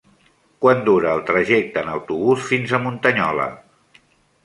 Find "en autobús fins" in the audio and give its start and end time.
1.83-2.77